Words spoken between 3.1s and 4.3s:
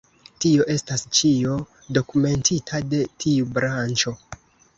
tiu branĉo.